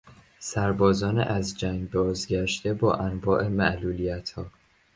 سربازان 0.39 1.19
از 1.19 1.57
جنگ 1.59 1.91
بازگشته 1.91 2.73
با 2.73 2.93
انواع 2.93 3.47
معلولیتها 3.47 4.45